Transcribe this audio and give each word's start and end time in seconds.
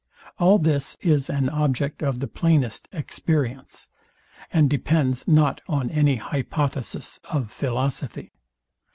All 0.39 0.57
this 0.57 0.97
is 1.01 1.29
an 1.29 1.47
object 1.49 2.01
of 2.01 2.21
the 2.21 2.27
plainest 2.27 2.87
experience, 2.91 3.87
and 4.51 4.67
depends 4.67 5.27
not 5.27 5.61
on 5.67 5.91
any 5.91 6.15
hypothesis 6.15 7.19
of 7.25 7.51
philosophy. 7.51 8.31